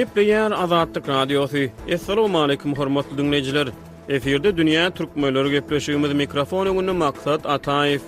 Gepleyen 0.00 0.50
Azadlyk 0.50 1.08
Radiosu. 1.08 1.58
Assalamu 1.94 2.38
alaykum 2.42 2.74
hormatly 2.78 3.18
dinleyijiler. 3.18 3.68
Eferde 4.08 4.56
dünýä 4.56 4.86
türkmenleri 4.90 5.50
gepleşigimiz 5.58 6.12
mikrofonu 6.12 6.94
maksat 6.94 7.44
Ataýew. 7.44 8.00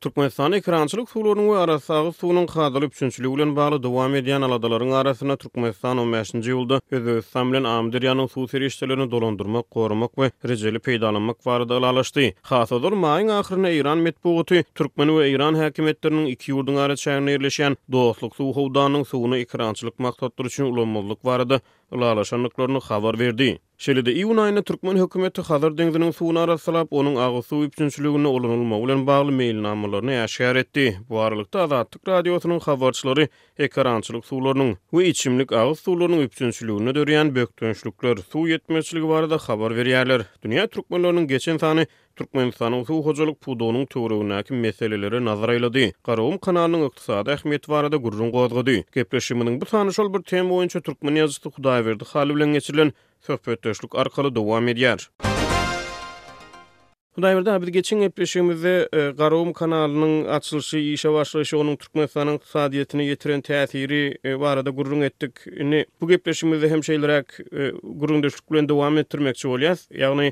Turkmenistan 0.00 0.52
ekrançılık 0.56 1.08
suwlarynyň 1.10 1.46
we 1.52 1.54
arasagy 1.58 2.10
suwunyň 2.18 2.44
gadaly 2.52 2.86
üçünçiligi 2.86 3.32
bilen 3.36 3.50
bagly 3.56 3.78
dowam 3.82 4.12
edýän 4.18 4.44
aladalaryň 4.48 4.92
arasyna 5.00 5.34
Türkmenistan 5.36 5.98
15-nji 6.02 6.52
ýylda 6.54 6.78
Özbegistan 6.98 7.50
bilen 7.52 7.64
Amdyryanyň 7.70 8.28
suw 8.34 8.46
serişdelerini 8.52 9.08
dolandyrmak, 9.14 9.66
gorumak 9.70 10.14
we 10.20 10.30
rejeli 10.48 10.78
peýdalanmak 10.86 11.42
barada 11.46 11.74
alalaşdy. 11.80 12.28
Hasa 12.52 12.78
dol 12.82 12.96
maýyň 13.06 13.32
ahyryna 13.40 13.70
Iran 13.80 13.98
metbugaty 14.06 14.62
Türkmen 14.74 15.10
we 15.18 15.26
Iran 15.34 15.54
häkimetleriniň 15.64 16.30
iki 16.36 16.52
ýurdun 16.54 16.78
ara 16.84 16.92
çäýine 17.04 17.34
ýerleşen 17.34 17.76
dostluk 17.92 18.36
suw 18.38 18.54
howdanyň 18.60 19.04
suwuny 19.10 19.42
ekrançylyk 19.42 19.98
maksatlary 19.98 20.46
üçin 20.52 20.64
ulanmalyk 20.70 21.24
barada 21.26 21.60
ulalaşanlyklaryny 21.90 22.80
habar 22.92 23.18
berdi. 23.18 23.58
Şelide 23.78 24.10
iýun 24.12 24.38
aýyna 24.42 24.62
türkmen 24.68 24.96
hökümeti 24.98 25.42
Hazar 25.46 25.70
deňziniň 25.78 26.10
suwuna 26.14 26.40
arasylap, 26.48 26.88
onuň 27.00 27.14
agy 27.26 27.42
suw 27.48 27.66
üçinçiligini 27.66 28.26
olunulma 28.26 28.78
bilen 28.84 29.04
bagly 29.06 29.34
meýilnamalaryny 29.40 30.16
aşkar 30.22 30.56
etdi. 30.62 30.86
Bu 31.10 31.20
aralykda 31.22 31.60
Azatlyk 31.66 32.08
radiosynyň 32.10 32.58
habarçylary 32.64 33.28
ekrançylyk 33.66 34.26
suwlarynyň 34.32 34.72
we 34.90 35.04
içimlik 35.12 35.52
agy 35.60 35.76
suwlarynyň 35.84 36.26
üçinçiligini 36.26 36.96
döreýän 36.98 37.30
bökdönçlükler, 37.38 38.24
suw 38.32 38.48
ýetmezçiligi 38.56 39.08
barada 39.12 39.38
habar 39.46 39.78
berýärler. 39.78 40.26
Dünya 40.42 40.66
türkmenläriniň 40.66 41.28
geçen 41.36 41.62
sany 41.62 41.86
Türkmenistanyň 42.18 42.82
suw 42.88 42.98
hojalyk 43.06 43.36
pudonun 43.44 43.86
töwregindäki 43.92 44.56
meselelere 44.64 45.20
nazar 45.28 45.52
aýlady. 45.54 45.84
Garawum 46.08 46.38
kanalynyň 46.48 46.88
ykdysady 46.88 47.36
ähmiýet 47.36 47.70
barada 47.74 48.00
gurrun 48.08 48.32
gozgady. 48.34 48.74
Gepleşiminiň 48.98 49.60
bu 49.62 49.66
sany 49.72 49.90
bir 50.18 50.22
tema 50.32 50.50
boýunça 50.56 50.82
türkmen 50.88 51.22
ýazgysy 51.22 51.48
Hudaýberdi 51.58 52.10
Halil 52.14 52.34
bilen 52.40 52.52
geçirilen 52.58 52.92
söhbetdeşlik 53.30 53.92
arkaly 54.06 54.34
dowam 54.40 54.68
edýär. 54.74 54.98
Hudaý 57.18 57.34
berde 57.36 57.62
bir 57.66 57.68
geçin 57.68 58.02
hep 58.02 58.18
e, 58.20 58.24
Garawum 59.10 59.52
kanalynyň 59.52 60.28
açylşy, 60.30 60.92
işe 60.94 61.10
başlaşy, 61.16 61.56
onuň 61.58 61.74
türkmenistanyň 61.82 62.36
iqtisadiýetine 62.38 63.04
ýetiren 63.10 63.42
täsiri 63.42 64.18
e, 64.24 64.38
barada 64.40 64.70
gurrun 64.70 65.00
etdik. 65.00 65.32
Indi 65.60 65.84
bu 66.00 66.08
gepleşigimizde 66.08 66.70
hem 66.70 66.78
şeýlerek 66.78 67.26
e, 67.60 67.70
gurrun 67.82 68.22
döşük 68.22 68.46
dowam 68.68 68.98
etdirmek 69.02 69.36
bolýas. 69.42 69.82
Ýagny 70.02 70.30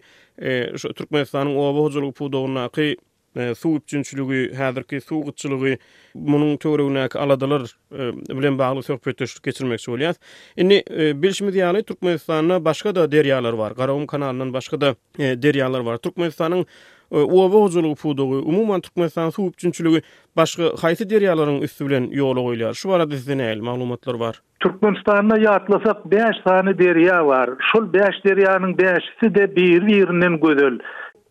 şu 0.79 0.89
türkmenistanyň 0.95 1.57
obahozlugy 1.67 2.13
pudogyna 2.13 2.65
aky 2.65 2.95
E, 3.37 3.55
suwçünçlügi 3.55 4.55
häzirki 4.59 5.01
suwçülügi 5.01 5.79
munun 6.15 6.57
töwrewine 6.57 7.07
aladalar 7.15 7.63
e, 7.93 7.99
bilen 8.39 8.59
bagly 8.59 8.83
söhbetdeş 8.83 9.31
geçirmek 9.41 9.81
söýleýär. 9.81 10.15
Indi 10.57 10.83
e, 10.99 11.23
bilşmi 11.23 11.49
diýany 11.51 11.83
Türkmenistanyň 11.83 12.65
başga 12.65 12.95
da 12.95 13.05
derýalar 13.05 13.59
bar. 13.59 13.71
Garawum 13.73 14.07
kanalynyň 14.07 14.53
başga 14.53 14.81
da 14.81 14.95
derýalar 15.19 15.85
bar. 15.87 15.97
Türkmenistanyň 15.97 16.65
Uwa 17.11 17.59
hozulu 17.61 17.95
fudugu 17.95 18.37
umumman 18.39 18.81
Türkmenistan 18.81 19.31
suw 19.31 19.45
üçünçülügi 19.49 20.03
başga 20.37 20.63
haýsy 20.83 21.05
derýalaryň 21.13 21.61
üstü 21.63 21.87
bilen 21.87 22.09
ýoly 22.11 22.43
goýýar. 22.47 22.75
Şu 22.75 22.89
wara 22.91 23.11
bizde 23.11 23.33
el 23.51 23.61
maglumatlar 23.61 24.21
bar. 24.21 24.43
Türkmenistan'a 24.61 25.37
ýatlasak 25.39 26.11
5 26.11 26.23
sany 26.45 26.71
derýa 26.71 27.27
bar. 27.27 27.49
Şol 27.73 27.93
5 27.93 28.01
derýanyň 28.03 28.79
5 29.25 29.35
de 29.37 29.57
bir-birinden 29.57 30.41
gözel. 30.41 30.79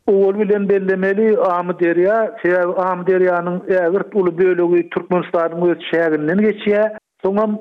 Oğul 0.07 0.39
bilen 0.39 0.69
bellemeli 0.69 1.37
Amı 1.37 1.79
Derya, 1.79 2.37
sebebi 2.41 2.73
Amı 2.73 3.07
Derya'nın 3.07 3.63
evirt 3.67 4.15
ulu 4.15 5.71
öz 5.71 5.77
şehrinden 5.91 6.37
geçiye. 6.37 6.97
Sonra 7.23 7.59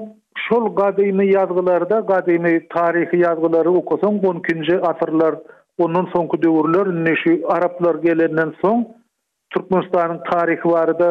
şol 0.49 0.75
gadymy 0.77 1.31
yazgılarda, 1.33 2.01
gadymy 2.01 2.69
tarihi 2.69 3.19
yazgıları 3.23 3.71
okusun, 3.71 4.19
12. 4.53 4.79
asırlar, 4.81 5.35
onun 5.79 6.07
sonku 6.17 6.43
döwürler, 6.43 6.87
neşi 7.13 7.47
Araplar 7.47 7.95
gelenden 7.95 8.55
son, 8.63 8.89
Türkmenistan'ın 9.55 10.21
tarihi 10.31 10.69
vardı 10.69 11.07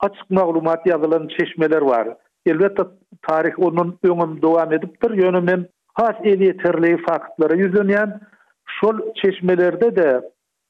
açyk 0.00 0.16
açık 0.16 0.30
mağlumat 0.30 0.86
yazılan 0.86 1.28
çeşmeler 1.28 1.82
var. 1.82 2.08
Elbette 2.46 2.82
tarih 3.28 3.58
onun 3.58 3.98
dowam 4.04 4.42
devam 4.42 4.72
ediptir. 4.72 5.10
men 5.42 5.66
has 5.94 6.16
eli 6.24 6.44
yeterli 6.46 6.96
faktları 7.02 7.56
yüzünyen, 7.58 8.20
şol 8.80 9.00
çeşmelerde 9.24 9.96
de 9.96 10.20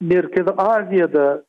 Merkez 0.03 0.47
Aziyada 0.57 1.43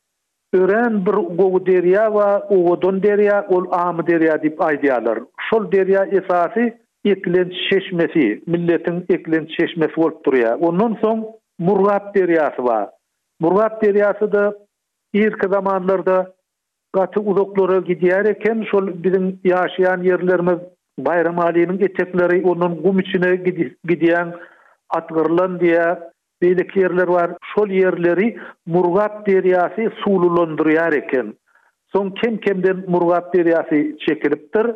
ören 0.54 1.06
bir 1.06 1.12
gogu 1.12 1.66
derya 1.66 2.14
va 2.14 2.46
uwodon 2.50 3.02
derya 3.02 3.46
ol 3.48 3.64
am 3.72 4.06
derya 4.06 4.42
dip 4.42 4.60
aydiyalar. 4.60 5.18
Şol 5.50 5.72
derya 5.72 6.04
esasi 6.06 6.78
eklen 7.04 7.52
şeşmesi, 7.70 8.42
milletin 8.46 9.04
eklen 9.08 9.46
şeşmesi 9.56 9.96
bolup 9.96 10.24
duruya. 10.26 10.56
Ondan 10.58 10.96
son 11.02 11.26
Murgat 11.58 12.14
deryası 12.14 12.64
va. 12.64 12.90
Murgat 13.40 13.82
deryası 13.84 14.32
da 14.32 14.54
ilki 15.12 15.48
zamanlarda 15.48 16.34
gatı 16.92 17.20
uzaklara 17.20 17.76
gidýär 17.76 18.28
eken 18.30 18.64
şol 18.70 18.86
bizim 19.04 19.40
ýaşaýan 19.44 20.00
ýerlerimiz 20.02 20.58
Bayram 20.98 21.40
etekleri 21.80 22.46
onun 22.46 22.82
gum 22.82 22.98
içine 22.98 23.36
gidiyen 23.86 24.34
atgırlan 24.90 25.60
diye 25.60 25.98
beýle 26.44 26.64
ýerler 26.78 27.08
bar, 27.16 27.30
şol 27.54 27.72
ýerleri 27.80 28.26
Murgat 28.74 29.20
derýasy 29.28 29.86
suwlulandyrýar 30.02 30.96
eken. 31.00 31.32
Soň 31.94 32.12
kim 32.20 32.36
kimden 32.46 32.84
Murgat 32.92 33.30
derýasy 33.34 33.80
çekilipdir? 34.06 34.70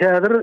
Häzir 0.00 0.34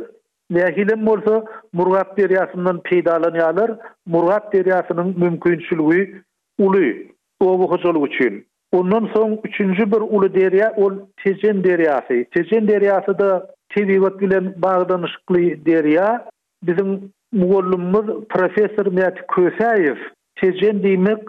näkilen 0.57 1.05
bolsa 1.07 1.37
Murgat 1.73 2.13
derýasyndan 2.19 2.83
peýdalanýarlar. 2.89 3.75
Murgat 4.15 4.51
derýasynyň 4.53 5.13
mümkinçiligi 5.23 6.21
uly. 6.65 6.87
O 7.39 7.45
bu 7.59 8.05
üçin. 8.07 8.45
Ondan 8.71 9.07
soň 9.13 9.37
3-nji 9.45 9.85
bir 9.91 10.01
uly 10.15 10.27
derýa 10.39 10.73
ol 10.83 10.93
Tejen 11.23 11.63
derýasy. 11.65 12.25
Tejen 12.33 12.67
derýasy 12.69 13.19
da 13.19 13.47
Tewiwat 13.75 14.19
bilen 14.21 14.53
bagdanyşykly 14.61 15.43
derýa. 15.65 16.21
Bizim 16.63 17.11
Mugollumuz 17.31 18.05
Professor 18.29 18.85
Mehmet 18.85 19.17
Köseyev 19.33 19.97
tejen 20.41 20.83
diýmek 20.83 21.19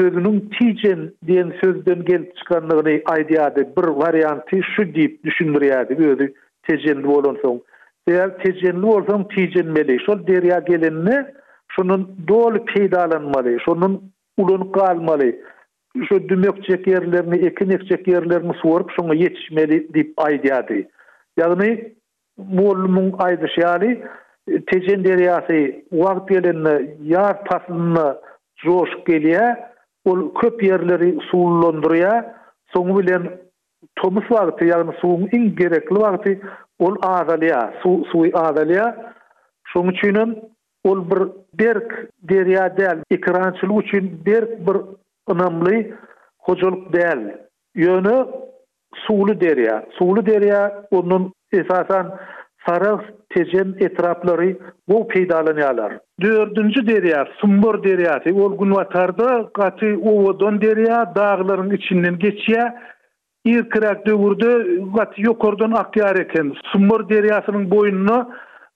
sözünün 0.00 0.50
tijen 0.58 1.10
diyen 1.26 1.52
sözden 1.64 2.04
gelip 2.04 2.36
çykanlygyny 2.36 3.00
aýdýardy. 3.14 3.64
Bir 3.76 3.88
varianty 4.02 4.60
şu 4.76 4.82
diýip 4.82 5.22
düşündirýärdi 5.24 6.08
özü 6.12 6.34
tejen 6.68 7.04
bolan 7.04 7.34
soň. 7.44 7.60
Eger 8.08 8.30
tejen 8.44 8.82
bolsa 8.82 9.18
derya 9.36 9.72
meli. 9.72 9.98
Şol 10.06 10.18
derýa 10.26 10.66
gelenni 10.66 11.26
şonun 11.68 12.16
dol 12.28 12.54
peýdalanmaly, 12.54 13.58
şonun 13.64 14.02
ulun 14.36 14.72
galmaly. 14.72 15.36
Şu 16.08 16.28
dümök 16.28 16.64
çekerlerini, 16.64 17.46
ekin 17.46 17.70
ekçek 17.70 18.08
yerlerini 18.08 18.52
suvarıp 18.62 18.90
şuna 19.00 19.14
yetişmeli 19.14 19.94
deyip 19.94 20.12
aydiyadi. 20.16 20.88
Yani 21.38 21.92
bu 22.38 22.68
olumun 22.70 23.14
aydışı 23.18 23.60
yani 23.60 24.00
tecen 24.66 25.04
deryası 25.04 25.72
vakti 25.92 26.34
elinde 26.34 26.96
yar 27.04 27.44
joş 28.64 28.88
geliye 29.06 29.56
ol 30.04 30.34
köp 30.40 30.62
yerleri 30.62 31.18
sulandırıya 31.30 32.34
soň 32.74 32.90
bilen 32.98 33.22
tomus 33.98 34.26
wagty 34.30 34.64
ýa-ni 34.68 34.92
suwun 35.00 35.22
iň 35.36 35.44
gerekli 35.60 35.98
wagty 36.04 36.32
ol 36.86 36.96
azalya 37.10 37.60
su 37.82 37.92
su 38.10 38.18
azalya 38.40 38.84
şoň 39.72 39.90
üçin 39.92 40.18
ol 40.90 40.98
bir 41.10 41.20
berk 41.60 41.90
derýa 42.32 42.66
däl 42.80 42.98
ikrançyl 43.16 43.70
üçin 43.80 44.10
bir 44.26 44.42
bir 44.68 44.76
önemli 45.32 45.94
hojuluk 46.46 46.92
däl 46.96 47.20
ýöni 47.84 48.16
suwly 49.06 49.34
derýa 49.44 49.78
suwly 49.98 50.22
derýa 50.30 50.60
onun 50.90 51.32
esasan 51.52 52.18
saraw 52.66 53.02
tejen 53.34 53.68
etraplary 53.88 54.54
bu 54.88 54.96
peýdalanýarlar 55.12 55.92
Dördüncü 56.20 56.86
derya, 56.86 57.28
Sumbor 57.40 57.82
derya, 57.84 58.20
olgun 58.34 58.70
vatarda, 58.76 59.48
katı 59.54 59.86
ovodon 59.86 60.60
derya, 60.60 61.12
dağların 61.16 61.70
içinden 61.70 62.18
geçiye, 62.18 62.74
ilk 63.44 63.72
kırak 63.72 64.06
dövürdü, 64.06 64.80
katı 64.96 65.22
yokordan 65.22 65.72
akyar 65.72 66.16
eken, 66.16 66.54
Sumbor 66.72 67.08
deryasının 67.08 67.70
boyununu, 67.70 68.30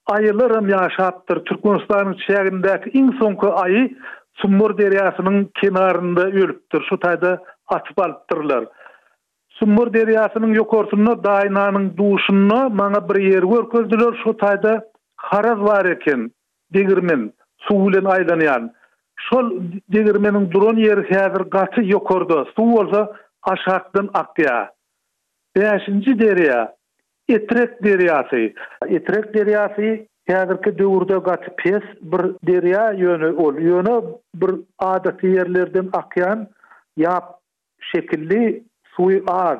ayılarım 0.07 0.69
yaşattır, 0.69 1.45
Türkmenistan'ın 1.45 2.13
çiçeğindeki 2.13 2.89
in 2.89 3.11
sonku 3.21 3.53
ayı, 3.53 3.89
Sumbor 4.33 4.77
deryasının 4.77 5.49
kenarında 5.61 6.21
ölüptür, 6.21 6.83
şu 6.89 6.99
tayda 6.99 7.43
atıp 7.67 7.99
alıptırlar. 7.99 8.65
Sumbor 9.49 9.93
deryasının 9.93 10.53
yokortunu, 10.53 11.23
dayınanın 11.23 11.93
duğuşunu, 11.97 12.77
bana 12.77 13.09
bir 13.09 13.21
yer 13.33 13.43
görkördüler, 13.43 14.15
şu 14.23 14.37
tayda 14.37 14.93
Haraz 15.15 15.59
var 15.59 15.85
eken, 15.85 16.31
degirmen 16.73 17.31
su 17.67 17.75
bilen 17.87 18.05
aydanyan. 18.15 18.71
şol 19.29 19.45
degirmeniň 19.95 20.45
duran 20.53 20.79
ýeri 20.83 21.03
häzir 21.09 21.43
gaty 21.55 21.81
ýokardy 21.95 22.37
suw 22.55 22.69
bolsa 22.77 23.01
aşakdan 23.51 24.07
akýa 24.21 24.55
5-nji 25.59 26.15
derýa 26.21 26.57
etrek 27.37 27.77
derýasy 27.87 28.41
etrek 28.97 29.29
derýasy 29.35 29.91
häzirki 30.31 30.71
döwürde 30.81 31.19
gaty 31.29 31.53
pes 31.61 31.85
bir 32.11 32.23
derýa 32.49 32.81
ýöni 33.03 33.29
ol 33.45 33.61
ýöni 33.67 33.95
bir 34.43 34.51
adaty 34.87 35.31
yerlerden 35.37 35.87
akýan 36.01 36.43
ýap 37.05 37.25
şekilli 37.93 38.43
suw 38.95 39.07
az. 39.35 39.59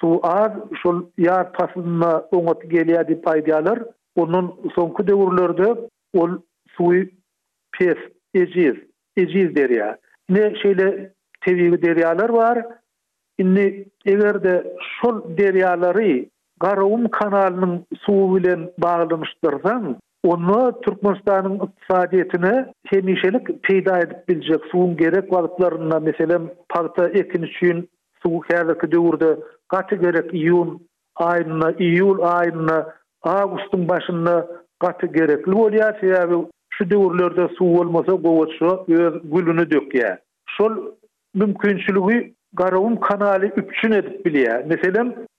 Su 0.00 0.20
az, 0.22 0.52
şol 0.82 1.04
yar 1.16 1.52
tasınma 1.52 2.12
ongat 2.36 2.62
geliyadi 2.70 3.20
paydiyalar, 3.20 3.78
onun 4.16 4.46
soňky 4.76 5.06
devurlardı, 5.06 5.88
ol 6.14 6.30
suyu 6.76 7.08
pes, 7.78 7.98
eciz, 8.34 8.76
eciz 9.16 9.54
derya. 9.56 9.98
Ne 10.30 10.54
şeyle 10.62 11.12
tevigi 11.40 11.82
deryalar 11.82 12.28
var. 12.28 12.64
Inni 13.38 13.86
eger 14.04 14.42
de 14.44 14.76
şol 15.02 15.36
deryalary 15.36 16.24
garawum 16.60 17.08
kanalının 17.08 17.86
suyu 18.00 18.36
bilen 18.36 18.70
bağlamıştırsan, 18.78 19.96
onu 20.22 20.80
Türkmenistan'ın 20.80 21.58
iqtisadiyetine 21.66 22.66
hemişelik 22.86 23.62
peyda 23.62 23.98
edip 23.98 24.28
biljek 24.28 24.64
suyun 24.70 24.96
gerek 24.96 25.32
varlıklarına, 25.32 26.00
meselem 26.00 26.50
parta 26.68 27.08
ekin 27.08 27.42
için 27.42 27.90
suyu 28.22 28.40
herdeki 28.50 28.92
dövürde 28.92 29.38
katı 29.68 29.94
gerek 29.96 30.34
iyon 30.34 30.82
ayınına, 31.16 31.72
iyul 31.78 32.18
ayınına, 32.22 32.94
Ağustos'un 33.22 33.88
başında 33.88 34.63
gatı 34.80 35.06
gerekli 35.06 35.52
ol 35.54 35.72
ya 35.72 35.96
sebebi 36.00 36.34
şu 36.70 36.90
devurlarda 36.90 37.48
su 37.58 37.64
olmasa 37.64 38.12
gowatşo 38.12 38.84
gülünü 39.32 39.70
dök 39.70 39.94
ya 39.94 40.18
şol 40.48 40.70
mümkinçiligi 41.34 42.34
garawum 42.54 43.00
kanaly 43.00 43.50
üpçün 43.56 43.90
edip 43.92 44.26
bile 44.26 44.40
ya 44.40 44.62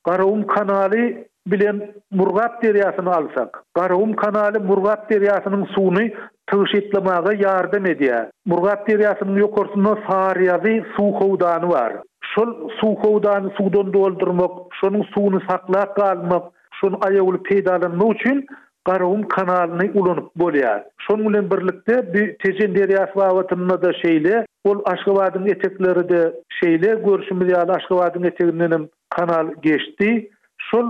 garawum 0.06 0.46
kanaly 0.46 1.24
bilen 1.46 1.92
murgap 2.10 2.62
deriyasyny 2.62 3.08
alsak 3.08 3.62
garawum 3.74 4.12
kanaly 4.16 4.58
murgap 4.58 5.10
deriyasynyň 5.10 5.66
suwuny 5.68 6.10
tygyşytlamaga 6.46 7.32
yardım 7.48 7.86
edýä 7.86 8.26
murgap 8.46 8.88
deriyasynyň 8.88 9.40
ýokursyna 9.44 9.92
sarýady 10.08 10.74
suw 10.96 11.10
howdany 11.20 11.68
bar 11.70 11.92
şol 12.34 12.54
suw 12.78 12.94
howdany 13.04 13.50
suwdan 13.58 13.92
doldurmak 13.92 14.50
şonuň 14.80 15.04
suwuny 15.14 15.40
saklap 15.48 15.96
galmak 15.96 16.44
şonu 16.80 16.98
ayawly 17.06 17.40
peýdalanmak 17.50 18.14
üçin 18.14 18.46
garawum 18.88 19.22
kanalyny 19.36 19.88
ulanyp 20.00 20.28
bolýar. 20.42 20.80
Şonuň 21.06 21.26
bilen 21.28 21.50
birlikde 21.50 21.96
bir 22.14 22.26
tejen 22.42 22.74
deryas 22.76 23.12
wagtynda 23.20 23.82
da 23.82 23.90
şeýle, 24.02 24.46
ol 24.64 24.78
Aşgabatyň 24.92 25.48
etekleri 25.54 26.08
de 26.08 26.20
şeýle 26.60 26.90
görüşüm 27.06 27.40
bilýär 27.40 27.66
Aşgabatyň 27.78 28.26
etegindän 28.30 28.88
kanal 29.10 29.46
geçdi. 29.62 30.30
Şol 30.70 30.86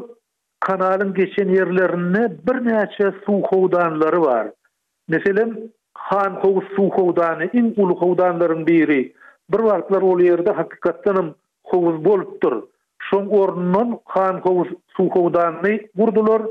kanalyň 0.64 1.14
geçen 1.14 1.48
ýerlerinde 1.56 2.22
bir 2.46 2.56
näçe 2.68 3.08
suw 3.24 3.40
howdanlary 3.50 4.20
bar. 4.26 4.46
Meselem 5.08 5.50
Han 5.94 6.32
howu 6.42 6.60
suw 6.76 6.88
howdany 6.98 7.46
iň 7.58 7.66
uly 7.82 7.94
howdanlaryň 8.02 8.66
biri. 8.66 9.02
Bir 9.52 9.60
wagtlar 9.70 10.02
ol 10.02 10.20
ýerde 10.26 10.52
hakykatdan 10.52 11.34
howuz 11.70 12.04
bolupdyr. 12.04 12.54
Şoň 13.10 13.24
ornundan 13.40 13.98
Han 14.04 14.36
howu 14.46 14.64
suw 14.96 15.08
howdany 15.16 15.74
gurdular. 15.94 16.42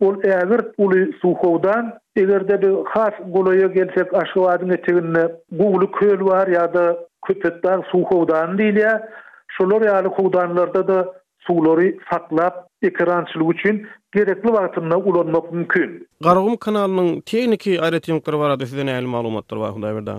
ol 0.00 0.16
eger 0.24 0.62
uly 0.86 1.02
suhowdan 1.22 1.92
egerde 2.16 2.60
bir 2.62 2.74
has 2.94 3.14
goloya 3.36 3.66
gelsek 3.76 4.14
aşy 4.14 4.34
wadyny 4.44 4.74
etigini 4.76 5.22
guly 5.62 5.90
köl 5.98 6.20
bar 6.30 6.48
ýa-da 6.54 6.86
köpetler 7.28 7.78
suhowdan 7.92 8.56
diýil 8.62 8.78
ýa 8.84 8.94
şolary 9.58 9.88
ýaly 9.92 10.10
kowdanlarda 10.18 10.84
da 10.92 10.98
suwlary 11.48 11.88
saklap 12.10 12.54
ekrançylyk 12.90 13.50
üçin 13.54 13.82
gerekli 14.14 14.52
vaatında 14.52 14.96
ulanmak 14.96 15.52
mümkün. 15.52 16.08
Garagum 16.20 16.56
kanalının 16.56 17.20
tehniki 17.20 17.80
ayrıtınlıkları 17.80 18.38
var 18.38 18.50
adı 18.50 18.66
sizden 18.66 18.86
ehli 18.86 19.06
malumatları 19.06 19.60
var 19.60 19.70
hundayı 19.70 20.06
bir 20.06 20.10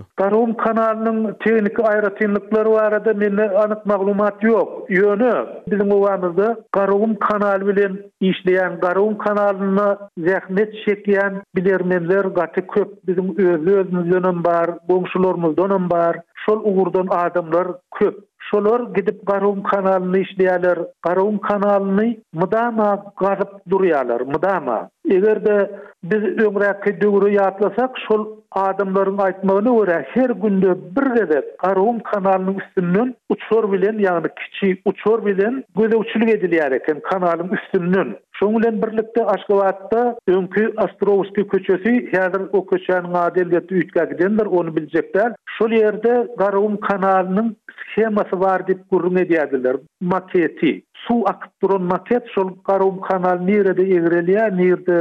kanalının 0.63 1.35
tehniki 1.45 1.83
ayrıtınlıkları 1.83 2.71
var 2.71 2.91
adı 2.91 3.15
mene 3.15 3.49
anıt 3.49 3.85
maklumat 3.85 4.43
yok. 4.43 4.89
Yönü 4.91 5.47
bizim 5.71 5.91
ovamızda 5.91 6.57
garagum 6.71 7.15
kanal 7.15 7.67
bilen 7.67 7.97
işleyen 8.21 8.79
garagum 8.79 9.17
kanalına 9.17 10.09
zehmet 10.17 10.73
çekeyen 10.87 11.41
bilirmenler 11.55 12.25
gati 12.25 12.67
köp 12.67 13.07
bizim 13.07 13.37
özü 13.37 13.55
özlü 13.77 14.43
bar, 14.43 14.67
özlü 14.89 15.89
var. 15.91 16.15
şol 16.45 16.61
uğurdan 16.63 17.07
adamlar 17.09 17.67
köp. 17.95 18.15
Şolar 18.51 18.81
gidip 18.95 19.25
Qarun 19.25 19.61
kanalını 19.61 20.19
işleyeler, 20.19 20.79
Qarun 21.01 21.37
kanalını 21.37 22.15
mıdama 22.33 23.03
qarıp 23.15 23.69
duruyalar, 23.69 24.21
mıdama. 24.21 24.89
Eger 25.11 25.45
de 25.45 25.71
biz 26.03 26.23
ömraki 26.45 27.01
dövru 27.01 27.29
yatlasak, 27.29 27.89
şol 28.07 28.27
adamların 28.51 29.17
aytmağını 29.17 29.81
öre, 29.81 30.05
her 30.13 30.29
günde 30.29 30.71
bir 30.95 31.15
gede 31.15 31.55
Qarun 31.57 31.99
kanalının 31.99 32.55
üstünün 32.57 33.15
uçor 33.29 33.71
bilen, 33.71 33.97
yani 33.99 34.27
kiçi 34.45 34.81
uçor 34.85 35.25
bilen, 35.25 35.63
göze 35.77 35.95
uçul 35.97 36.19
gediliyerek, 36.21 37.03
kanalın 37.03 37.49
üstünün. 37.49 38.17
Şoňulen 38.39 38.81
birlikde 38.83 39.25
Aşgabatda 39.25 40.15
öňkü 40.27 40.73
Astrowski 40.77 41.47
köçesi 41.47 41.91
häzir 42.11 42.43
o 42.57 42.59
köçäniň 42.71 43.13
adalet 43.25 43.71
üýtgäkdendir, 43.77 44.47
onu 44.61 44.75
biljekler. 44.75 45.35
Şol 45.57 45.71
ýerde 45.77 46.15
Garawum 46.41 46.75
kanalynyň 46.87 47.53
schemasy 47.93 48.39
bar 48.41 48.65
diýip 48.69 48.81
gurrun 48.91 49.21
edýärler. 49.23 49.79
Maketi, 50.13 50.73
suw 51.05 51.23
akyp 51.33 51.53
duran 51.65 51.83
maket 51.93 52.27
şol 52.35 52.49
Garawum 52.71 52.99
kanal 53.07 53.39
nirede 53.51 53.87
egreliýä, 53.99 54.49
nirede 54.57 54.99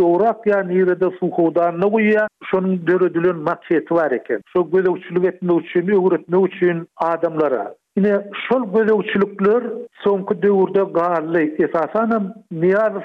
dowrak 0.00 0.46
ýa, 0.52 0.62
nirede 0.72 1.12
suw 1.20 1.28
howdan 1.40 1.76
nagyýa, 1.84 2.24
şonuň 2.52 2.78
döredilen 2.88 3.44
maketi 3.50 3.90
bar 4.00 4.12
eken. 4.20 4.40
Şo 4.56 4.64
gözüçlük 4.70 5.24
etmek 5.32 5.60
üçin, 5.60 5.88
öwretmek 5.98 6.46
üçin 6.54 6.88
adamlara, 6.96 7.74
Ine 7.96 8.26
şol 8.48 8.72
gözüçlükler 8.74 9.62
soňky 10.04 10.42
döwürde 10.42 10.82
garly, 11.00 11.56
esasan 11.64 12.34
Niyazow 12.52 13.04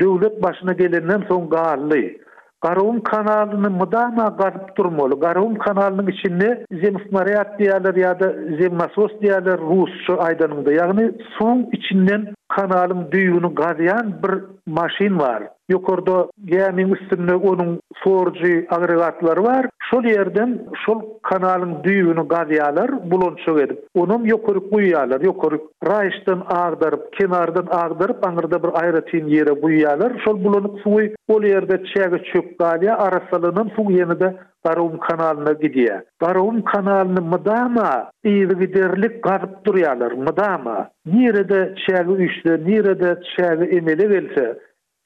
döwlet 0.00 0.42
başyna 0.42 0.72
gelenden 0.72 1.20
soň 1.28 1.48
garly. 1.48 2.18
Garum 2.62 3.00
kanalyny 3.02 3.68
mydana 3.80 4.26
garyp 4.38 4.76
durmaly. 4.76 5.14
Garum 5.20 5.54
kanalynyň 5.56 6.08
içinde 6.14 6.66
zemsmariat 6.82 7.58
diýerler 7.60 7.94
ýa-da 8.04 8.28
zemmasos 8.60 9.12
diýerler 9.24 9.58
rus 9.70 9.92
şu 10.06 10.14
aýdanyňda, 10.28 10.70
ýagny 10.78 11.06
suw 11.34 11.58
içinden 11.78 12.22
kanalın 12.56 13.06
düğünü 13.12 13.54
gazayan 13.54 14.12
bir 14.22 14.42
maşin 14.72 15.18
var. 15.18 15.42
Yukarıda 15.68 16.26
yani 16.44 16.82
üstünde 16.92 17.34
onun 17.34 17.80
sorcu 17.94 18.62
agregatları 18.70 19.42
var. 19.42 19.66
Şol 19.90 20.04
yerden 20.04 20.58
şol 20.86 21.02
kanalın 21.22 21.84
düğünü 21.84 22.28
gazayalar 22.28 23.10
bulun 23.10 23.36
çok 23.46 23.60
edip. 23.60 23.84
Onun 23.94 24.24
yukarı 24.24 24.70
kuyuyalar. 24.70 25.20
Yukarı 25.20 25.60
rayıştan 25.88 26.42
ağırdırıp, 26.50 27.12
kenardan 27.12 27.66
ağırdırıp 27.70 28.26
anırda 28.28 28.62
bir 28.62 28.82
ayrı 28.82 29.04
tiğin 29.04 29.26
yere 29.26 29.60
kuyuyalar. 29.60 30.12
Şol 30.24 30.44
bulunuk 30.44 30.80
suyu. 30.80 31.10
O 31.28 31.42
yerde 31.42 31.80
çeğe 31.94 32.22
çöp 32.32 32.58
galiye 32.58 32.92
arasalının 32.94 33.70
suyu 33.76 33.98
yeni 33.98 34.20
de 34.20 34.34
Barum 34.66 34.98
kanalına 34.98 35.52
gidiye. 35.52 36.04
Barum 36.22 36.62
kanalını 36.64 37.22
mıdama 37.22 38.10
iyi 38.24 38.48
giderlik 38.48 39.22
garip 39.22 39.64
duruyorlar 39.64 40.12
mıdama. 40.12 40.90
Nerede 41.06 41.74
çeğe 41.86 41.98
üçte, 42.02 42.50
nerede 42.66 43.20
çeğe 43.36 43.76
emeli 43.76 44.10
velse, 44.10 44.58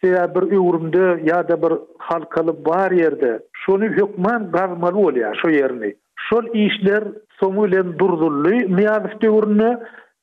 veya 0.04 0.34
bir 0.34 0.40
ürümde 0.42 1.28
ya 1.30 1.48
da 1.48 1.62
bir 1.62 1.76
halkalı 1.98 2.64
bar 2.64 2.90
yerde, 2.90 3.40
şonu 3.52 3.84
hükman 3.84 4.50
garmalı 4.52 4.92
bolýar 4.92 5.34
şu 5.42 5.50
yerini. 5.50 5.96
Şol 6.30 6.44
işler 6.54 7.04
somuylen 7.40 7.98
durdurlu, 7.98 8.48
miyazif 8.48 9.22
de 9.22 9.26
ürünü, 9.26 9.78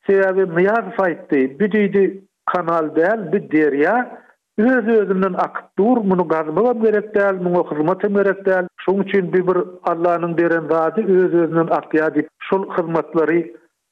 veya 0.10 0.38
bir 0.38 0.44
miyazif 0.56 1.00
aytti, 1.00 1.60
bir 1.60 2.20
kanal 2.46 2.96
değil, 2.96 3.32
bir 3.34 3.52
derya, 3.62 4.22
öz 4.58 4.88
özünden 4.88 5.34
akıp 5.34 5.66
dur, 5.78 5.98
bunu 6.04 6.28
garmalı 6.28 6.80
gerek 6.82 7.16
değil, 7.16 7.40
bunu 7.44 7.64
hizmeti 7.64 8.10
Şoň 8.86 8.98
üçin 9.04 9.34
bir 9.34 9.44
Allahyň 9.92 10.38
beren 10.38 10.64
zady 10.70 11.02
öz 11.02 11.34
özünden 11.34 11.70
akýa 11.80 12.08
dip 12.16 12.28
şol 12.50 12.64
hyzmatlary 12.76 13.40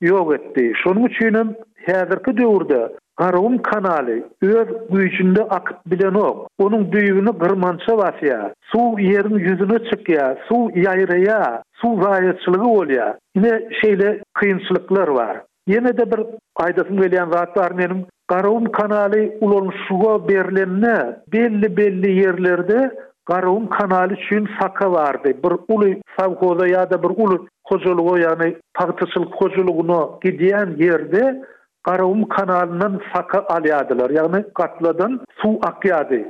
ýok 0.10 0.36
etdi. 0.36 0.66
Şoň 0.86 1.06
üçin 1.08 1.56
häzirki 1.86 2.38
döwürde 2.38 2.94
Garum 3.18 3.58
kanaly 3.62 4.24
öz 4.42 4.70
güýçünde 4.92 5.42
akyp 5.50 5.78
bilen 5.92 6.14
ok. 6.16 6.48
Onuň 6.60 6.84
düýüni 6.94 7.34
gyrmança 7.44 7.94
basýa. 8.04 8.40
Suw 8.72 8.94
ýerini 9.10 9.40
ýüzüne 9.48 9.80
çykýa, 9.90 10.26
suw 10.48 10.64
ýaýraýa, 10.84 11.40
suw 11.82 11.94
raýatçylygy 12.06 12.70
bolýa. 12.78 13.08
Ine 13.38 13.52
şeýle 13.82 14.14
kynçylyklar 14.40 15.10
bar. 15.18 15.36
Ýene 15.74 15.98
de 15.98 16.06
bir 16.12 16.22
aýdasyn 16.68 16.98
gelýän 17.04 17.30
zat 17.38 17.56
bar 17.56 17.72
menim. 17.82 18.06
Garum 18.28 18.66
kanaly 18.66 19.24
ulanyşyga 19.42 20.14
berilenne 20.30 20.98
belli-belli 21.34 22.10
ýerlerde 22.22 22.80
Garum 23.26 23.70
kanalı 23.70 24.16
çün 24.30 24.50
saka 24.60 24.92
vardı. 24.92 25.24
Bir 25.44 25.54
uly 25.68 26.02
savkoda 26.20 26.68
ya 26.68 26.92
da 26.92 27.04
bir 27.04 27.10
uly 27.18 27.38
kozulugu 27.64 28.18
yani 28.18 28.56
pagtysyl 28.74 29.24
kozulugunu 29.40 30.20
gidiyen 30.24 30.76
yerde 30.78 31.42
Garum 31.84 32.28
kanalının 32.28 33.02
saka 33.16 33.46
alyadylar. 33.56 34.10
Yani 34.10 34.46
katladan 34.56 35.22
su 35.42 35.60
akyady. 35.66 36.22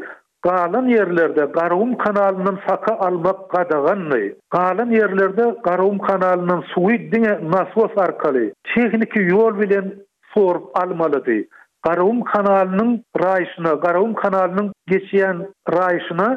Garum 0.41 0.89
yerlerde 0.89 1.45
Garum 1.45 1.97
kanalının 1.97 2.59
saka 2.67 2.95
almak 2.95 3.49
kadaganny. 3.49 4.31
Garum 4.49 4.91
yerlerde 4.91 5.55
Garum 5.63 5.97
kanalının 5.97 6.61
suwi 6.61 7.11
dinge 7.11 7.39
nasos 7.43 7.91
arkaly. 7.97 8.53
Tehniki 8.75 9.19
yol 9.21 9.59
bilen 9.59 9.93
sorup 10.33 10.79
almalydy. 10.83 11.43
Garawum 11.85 12.19
kanalynyň 12.33 12.91
raýsyna, 13.21 13.71
Garawum 13.85 14.13
kanalynyň 14.19 14.67
geçýän 14.91 15.39
raýsyna 15.73 16.27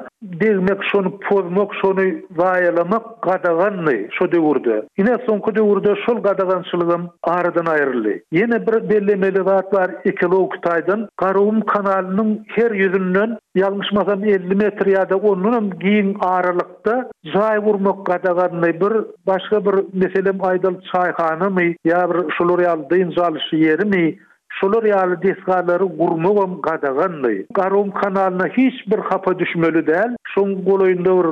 degmek 0.41 0.81
şonu 0.93 1.13
pozmak, 1.29 1.71
şonu 1.81 2.05
wagalamak 2.39 3.05
gadaganly 3.23 3.95
şo 4.17 4.25
döwürde. 4.33 4.77
Ine 4.99 5.15
soňky 5.29 5.55
döwürde 5.59 5.95
şol 6.07 6.19
gadagançylygym 6.27 7.03
aradan 7.35 7.67
aýryldy. 7.77 8.17
Ýene 8.41 8.59
bir 8.67 8.79
bellemeli 8.91 9.43
wagt 9.51 9.73
bar 9.77 9.89
ekolog 10.13 10.51
taýdan 10.67 11.07
Garawum 11.25 11.61
kanalynyň 11.77 12.35
her 12.57 12.71
ýüzünden 12.83 13.39
ýalmyşmasam 13.63 14.25
50 14.35 14.55
metr 14.65 14.91
ýa-da 14.95 15.17
10 15.35 15.47
metr 15.47 15.81
giň 15.87 16.07
aralykda 16.35 16.99
jaý 17.37 17.55
urmak 17.75 18.05
gadaganly 18.11 18.75
bir 18.81 18.93
başga 19.27 19.63
bir 19.69 19.77
meselem 20.05 20.39
aýdyl 20.53 20.81
çayxanymy 20.93 21.69
ýa 21.93 22.03
bir 22.15 22.33
şulary 22.39 22.67
aldyn 22.69 23.11
zalşy 23.19 23.57
ýerimi, 23.67 24.07
Şolar 24.55 24.85
ýaly 24.89 25.17
desgaları 25.23 25.85
gurmuw 25.85 26.41
hem 26.43 26.61
gadaganly. 26.63 27.47
Garum 27.55 27.91
kanalyna 27.91 28.47
hiç 28.47 28.87
bir 28.91 28.99
hapa 28.99 29.39
düşmeli 29.39 29.83
däl. 29.91 30.17
Şoň 30.35 30.49
goýunda 30.69 31.13
bir 31.19 31.29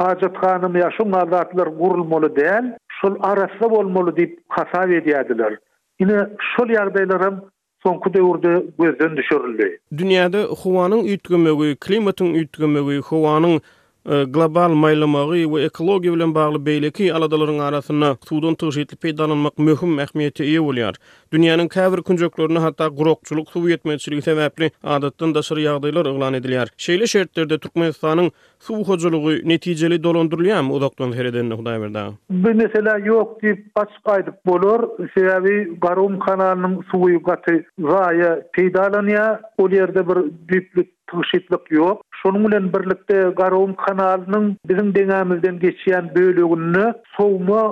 hajatxanym 0.00 0.72
ýa 0.82 0.90
şoň 0.98 1.16
adatlar 1.24 1.66
gurulmaly 1.66 2.30
däl. 2.36 2.64
Şol 3.00 3.14
arasda 3.30 3.70
bolmaly 3.76 4.10
diýip 4.20 4.32
hasap 4.58 4.88
edýärdiler. 5.00 5.56
Ine 5.98 6.18
şol 6.54 6.68
ýerdeýler 6.76 7.22
hem 7.24 7.36
Son 7.82 7.96
urdu 8.04 8.66
gözden 8.78 9.16
düşürüldü. 9.16 9.78
Dünyada 9.98 10.42
huvanın 10.42 11.04
ütgömögü, 11.04 11.76
klimatın 11.76 12.34
ütgömögü, 12.34 13.00
huvanın 13.02 13.60
E, 14.08 14.24
global 14.26 14.72
maylamagy 14.74 15.46
we 15.46 15.62
ekologiýa 15.62 16.12
bilen 16.16 16.32
bagly 16.34 16.58
beýleki 16.58 17.06
aladalaryň 17.14 17.60
arasynda 17.68 18.08
suwdan 18.26 18.56
töwşetli 18.58 18.96
peýdalanmak 18.98 19.54
möhüm 19.62 19.92
ähmiýeti 20.02 20.42
ýa 20.48 20.62
bolýar. 20.66 20.96
Dünýäniň 21.36 21.68
käbir 21.70 22.02
künjeklerini 22.08 22.58
hatda 22.64 22.88
guroqçuluk 22.98 23.52
suw 23.54 23.68
ýetmezçiligi 23.70 24.24
sebäpli 24.26 24.70
adatdan 24.82 25.34
da 25.36 25.42
şir 25.48 25.60
ýagdylar 25.64 26.08
oglan 26.10 26.34
edilýär. 26.40 26.72
Şeýle 26.86 27.06
şertlerde 27.06 27.58
Türkmenistanyň 27.62 28.30
suw 28.58 28.82
hojalygy 28.90 29.44
netijeli 29.54 30.00
dolandyrylýar, 30.02 30.66
uzakdan 30.80 31.14
her 31.14 31.30
edenini 31.30 31.54
Hudaý 31.62 31.78
berdi. 31.86 32.02
Bu 32.42 32.54
mesele 32.64 32.96
ýok 33.06 33.36
diýip 33.44 33.60
başgaýdyk 33.78 34.40
bolar. 34.46 34.82
Şeýle 35.14 35.78
garum 35.86 36.18
kanalynyň 36.26 36.74
suwy 36.90 37.22
gatyzy, 37.30 37.62
raýa 37.78 39.38
ol 39.58 39.70
ýerde 39.78 40.02
bir 40.10 40.18
düplik 40.54 40.90
tıngşitlik 41.12 41.70
yok. 41.70 42.02
Şonun 42.22 42.44
bilen 42.48 42.72
birlikte 42.72 43.16
Garoum 43.36 43.72
kanalynyň 43.86 44.46
biziň 44.68 44.88
deňämizden 44.96 45.56
geçýän 45.64 46.06
bölegini 46.16 46.86
sowma 47.16 47.62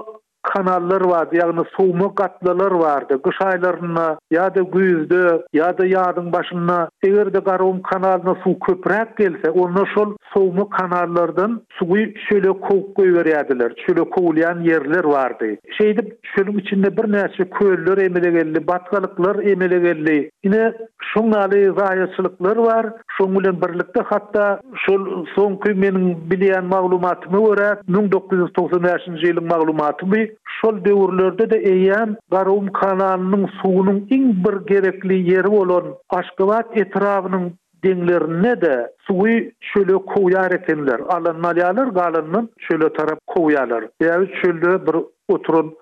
kanallar 0.42 1.00
vardı, 1.04 1.30
yani 1.36 1.60
suğma 1.76 2.14
katlalar 2.14 2.70
vardı, 2.72 3.22
kış 3.22 3.36
aylarına, 3.40 4.18
ya 4.30 4.54
da 4.54 4.62
güyüzde, 4.62 5.42
ya 5.52 5.78
da 5.78 5.86
yağdın 5.86 6.32
başına, 6.32 6.88
eğer 7.02 7.32
de 7.34 7.38
garum 7.38 7.82
kanalına 7.82 8.36
su 8.44 8.58
köprak 8.58 9.16
gelse, 9.16 9.50
onlar 9.50 9.90
şol 9.94 10.14
suğma 10.34 10.70
kanallardan 10.70 11.60
suyu 11.70 12.06
şöyle 12.30 12.48
kovukku 12.60 13.02
veriyordular, 13.02 13.72
şöyle 13.86 14.10
kovulayan 14.10 14.60
yerler 14.60 15.04
vardı. 15.04 15.44
Şeydi, 15.78 16.16
şöyle 16.36 16.52
içinde 16.52 16.96
bir 16.96 17.12
neyse 17.12 17.50
köylüler 17.60 17.98
emele 17.98 18.30
geldi, 18.30 18.66
batkalıklar 18.66 19.36
emele 19.44 19.78
geldi, 19.78 20.30
yine 20.44 20.72
şunlali 21.02 21.72
zayasılıklar 21.78 22.56
var, 22.56 22.86
şunlulen 23.18 23.56
birlikte 23.62 24.00
hatta 24.04 24.60
şol 24.86 25.26
son 25.34 25.56
kümenin 25.56 26.30
bilyen 26.30 26.64
maglumatımı 26.64 27.38
vore, 27.38 27.78
1995 27.88 29.00
yılın 29.22 29.44
maglumatımı 29.48 30.16
şol 30.60 30.84
döwürlerde 30.84 31.50
de 31.50 31.58
eýäm 31.72 32.14
Garum 32.34 32.66
kanalynyň 32.82 33.44
suwunyň 33.62 33.98
iň 34.16 34.24
bir 34.44 34.56
gerekli 34.72 35.18
ýeri 35.26 35.50
bolan 35.56 35.94
Aşgabat 36.08 36.76
etrawynyň 36.82 37.50
denglerine 37.84 38.60
de 38.60 38.90
suyu 39.06 39.50
şöyle 39.60 39.94
kuyar 39.94 40.52
etenler. 40.52 41.00
Alınmalyalar 41.00 41.86
galının 41.86 42.50
şöyle 42.58 42.92
tarap 42.92 43.18
kuyalar. 43.26 43.88
Yani 44.00 44.28
şöyle 44.42 44.86
bir 44.86 44.96
oturun 45.28 45.74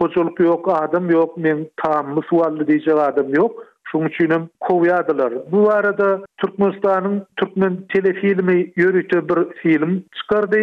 kocalık 0.00 0.40
yok, 0.40 0.68
adam 0.82 1.10
yok, 1.10 1.36
men 1.38 1.66
tamamı 1.76 2.20
suallı 2.30 2.66
diyecek 2.66 2.98
adım 2.98 3.34
yok. 3.34 3.64
Şunun 3.84 4.48
kovyadılar. 4.70 5.32
Bu 5.52 5.70
arada 5.70 6.20
Türkmenistan'ın 6.38 7.26
Türkmen 7.36 7.76
telefilmi 7.92 8.72
yürütü 8.76 9.28
bir 9.28 9.56
film 9.62 10.02
çıkardı. 10.18 10.56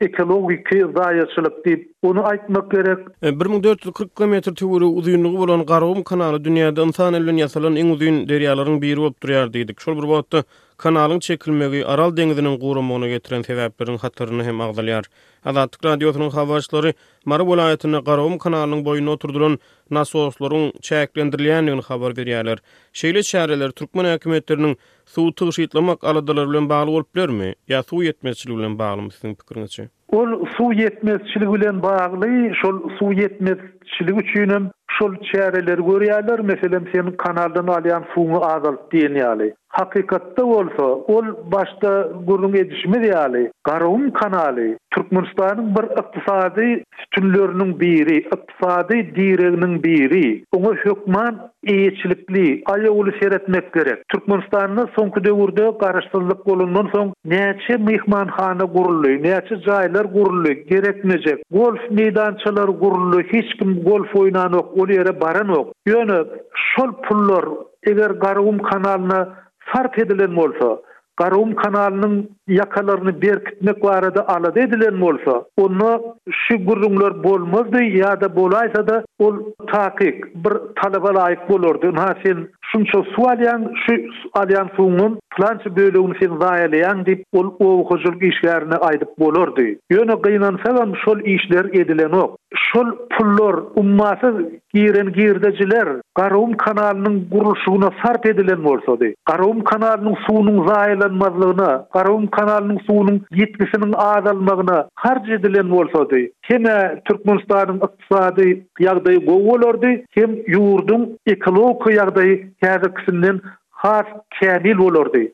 Ekologik 0.00 0.66
zayiçilik 0.96 1.64
deyip 1.64 1.90
onu 2.02 2.26
aytmak 2.26 2.70
gerek. 2.70 2.98
1440 3.22 4.10
e, 4.10 4.14
km 4.14 4.34
tüwürü 4.54 4.84
uzunlugu 4.84 5.38
bolan 5.38 5.64
Qaraum 5.66 6.02
kanalı 6.10 6.36
dünýäde 6.42 6.86
insan 6.86 7.14
ellin 7.14 7.38
ýasalan 7.38 7.74
iň 7.82 7.92
uzun 7.94 8.14
derýalaryň 8.28 8.80
biri 8.82 8.98
bolup 9.00 9.16
durýar 9.24 9.48
diýdik. 9.54 9.80
Şol 9.80 9.96
bir 9.96 10.06
wagtda 10.12 10.44
kanalyň 10.76 11.20
çekilmegi 11.20 11.86
Aral 11.86 12.16
denizinin 12.16 12.58
gurumyny 12.60 13.08
getiren 13.08 13.42
sebäplerini 13.46 13.98
hatyryny 13.98 14.44
hem 14.44 14.60
agdalyar. 14.60 15.04
Azatlyk 15.44 15.84
radiosynyň 15.84 16.30
habarçylary 16.40 16.92
Mary 17.30 17.42
welaýatynyň 17.52 18.04
Qaraum 18.04 18.36
kanalynyň 18.38 18.84
boýuna 18.88 19.10
oturdurylan 19.16 19.58
nasoslaryň 19.90 20.66
çäklendirilýändigini 20.90 21.82
habar 21.88 22.12
berýärler. 22.18 22.58
Şeýle 22.92 23.22
meseleler 23.54 23.70
türkmen 23.70 24.04
hökümetleriniň 24.04 24.76
suw 25.06 25.32
tygşy 25.34 25.62
etlamak 25.62 26.04
aladalar 26.04 26.48
bilen 26.50 26.68
bagly 26.68 26.90
bolup 26.92 27.14
biler 27.14 27.28
mi 27.30 27.54
ya 27.68 27.82
suw 27.82 28.04
yetmezçiligi 28.06 28.58
bilen 28.58 28.78
bagly 28.78 29.10
sizin 29.10 29.34
pikir 29.34 29.54
edýärsiň? 29.56 29.86
Ol 30.12 30.46
suw 30.56 30.74
yetmezçiligi 30.82 31.52
bilen 31.54 31.82
bagly, 31.82 32.54
şol 32.62 32.76
suw 32.98 33.14
yetmezçiligi 33.22 34.18
üçin 34.20 34.70
şol 34.98 35.12
şäherler 35.14 35.78
görýärler, 35.90 36.42
meselem 36.42 36.84
sen 36.92 37.16
kanaldan 37.16 37.66
alýan 37.66 38.04
suwuny 38.14 38.36
azalt 38.42 38.92
diýeni 38.92 39.22
alýar. 39.32 39.54
hakikatta 39.74 40.44
olsa, 40.44 40.84
ol 41.14 41.24
başta 41.52 42.08
gurnum 42.26 42.54
edişimi 42.54 43.02
diyali, 43.04 43.52
Garum 43.64 44.10
kanali, 44.12 44.78
Türkmenistan'ın 44.90 45.74
bir 45.76 45.82
iktisadi 45.82 46.82
sütünlörünün 47.00 47.80
biri, 47.80 48.16
iktisadi 48.18 48.96
direnin 49.16 49.82
biri, 49.82 50.44
ona 50.56 50.76
hukman 50.76 51.50
iyiçilikli, 51.62 52.62
ayı 52.66 52.90
ulu 52.92 53.10
seyretmek 53.10 53.72
gerek. 53.74 54.02
Türkmenistan'ın 54.08 54.88
son 54.96 55.08
kudövürde 55.08 55.78
karıştırılık 55.78 56.48
olundan 56.48 56.90
son, 56.94 57.12
neyce 57.24 57.76
mihmanhane 57.78 58.64
gurulu, 58.64 59.08
neyce 59.08 59.60
caylar 59.66 60.04
gurulu, 60.04 60.44
gerekmeyecek. 60.52 61.42
Golf 61.50 61.90
meydançalar 61.90 62.68
gurulu, 62.68 63.20
hiç 63.20 63.54
kim 63.58 63.84
golf 63.84 64.16
oynanok, 64.16 64.76
ol 64.78 64.88
yere 64.88 65.20
baranok. 65.20 65.72
Yönü, 65.86 65.98
yani, 66.00 66.26
şol 66.54 66.92
pullar, 67.02 67.44
eger 67.82 68.10
Garum 68.10 68.58
kanalına 68.58 69.43
sarp 69.72 69.98
edilen 70.02 70.36
bolsa, 70.36 70.80
Karum 71.16 71.54
kanalının 71.54 72.30
yakalarını 72.48 73.22
berkitmek 73.22 73.84
var 73.84 74.02
adı 74.04 74.22
alad 74.22 74.56
edilen 74.56 75.00
bolsa, 75.00 75.44
onu 75.56 76.16
şu 76.30 76.56
gurrunlar 76.56 77.24
bolmazdı 77.24 77.82
ya 77.82 78.20
da 78.20 78.36
bolaysa 78.36 78.86
da 78.88 79.04
ol 79.18 79.36
takik, 79.66 80.34
bir 80.44 80.52
talaba 80.82 81.14
layık 81.14 81.48
bolordu. 81.48 81.94
Nasi 81.94 82.22
sen 82.26 82.48
şunça 82.74 83.02
su 83.14 83.28
alyan, 83.28 83.72
şu 83.86 83.94
alyan 84.34 84.68
suğunun 84.76 85.18
plancı 85.36 85.76
bölüğünü 85.76 86.16
sen 86.22 86.36
zayalayan 86.40 87.06
dip 87.06 87.24
ol 87.34 87.46
o 87.58 87.84
hocalık 87.90 88.22
işlerine 88.22 88.74
aydıp 88.74 89.08
dey. 89.56 89.78
Yöne 89.90 90.14
gıynan 90.22 90.56
falan 90.56 90.94
şol 91.04 91.20
işler 91.20 91.64
edilen 91.64 92.10
ok. 92.12 92.36
Şol 92.56 92.86
pullor 93.10 93.64
ummasız 93.76 94.34
giren 94.74 95.12
girdeciler 95.12 95.88
Karum 96.14 96.52
kanalının 96.56 97.28
kuruluşuna 97.30 97.90
sarp 98.04 98.26
edilen 98.26 98.64
olsadı. 98.64 99.06
Karum 99.24 99.64
kanalının 99.64 100.14
suğunun 100.26 100.66
zayalanmazlığına, 100.66 101.86
Karum 101.92 102.26
kanalının 102.26 102.78
suğunun 102.86 103.22
yetkisinin 103.34 103.92
azalmağına 103.92 104.86
harc 104.94 105.32
edilen 105.34 105.70
olsadı. 105.70 106.16
Kim 106.48 106.62
Türkmenistan'ın 107.04 107.80
iqtisadi 107.80 108.66
yagdayı 108.78 109.26
gowulardy, 109.26 109.94
kim 110.14 110.44
yurdun 110.46 111.18
ekologiya 111.26 111.96
yagdayı 111.96 112.52
kazi 112.60 112.88
kisinden 112.98 113.40
has 113.70 114.06
kämil 114.40 114.78
bolardy. 114.78 115.26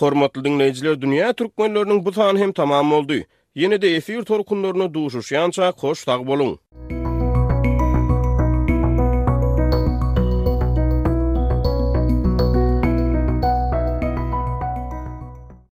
Hormatly 0.00 0.44
dinleyijiler, 0.44 0.94
dünýä 1.02 1.28
türkmenläriniň 1.36 2.04
bu 2.04 2.12
sany 2.12 2.38
hem 2.38 2.52
tamam 2.52 2.90
boldy. 2.90 3.18
Ýene-de 3.60 3.88
efir 3.96 4.22
torkunlaryny 4.30 4.88
duýuşýança 4.94 5.64
hoş 5.84 5.98
tag 6.04 6.20
boluň. 6.30 6.99